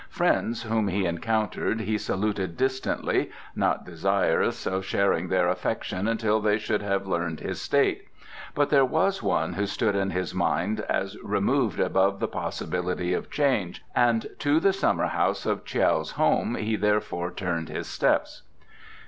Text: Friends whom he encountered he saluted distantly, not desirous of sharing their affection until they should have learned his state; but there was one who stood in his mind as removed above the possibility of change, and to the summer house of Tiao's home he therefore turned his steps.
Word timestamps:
Friends 0.09 0.63
whom 0.63 0.87
he 0.87 1.05
encountered 1.05 1.81
he 1.81 1.95
saluted 1.95 2.57
distantly, 2.57 3.29
not 3.55 3.85
desirous 3.85 4.65
of 4.65 4.83
sharing 4.83 5.27
their 5.27 5.47
affection 5.47 6.07
until 6.07 6.39
they 6.39 6.57
should 6.57 6.81
have 6.81 7.05
learned 7.05 7.39
his 7.39 7.61
state; 7.61 8.07
but 8.55 8.71
there 8.71 8.83
was 8.83 9.21
one 9.21 9.53
who 9.53 9.67
stood 9.67 9.95
in 9.95 10.09
his 10.09 10.33
mind 10.33 10.79
as 10.89 11.21
removed 11.21 11.79
above 11.79 12.19
the 12.19 12.27
possibility 12.27 13.13
of 13.13 13.29
change, 13.29 13.85
and 13.95 14.25
to 14.39 14.59
the 14.59 14.73
summer 14.73 15.05
house 15.05 15.45
of 15.45 15.63
Tiao's 15.63 16.13
home 16.13 16.55
he 16.55 16.75
therefore 16.75 17.29
turned 17.29 17.69
his 17.69 17.85
steps. 17.85 18.41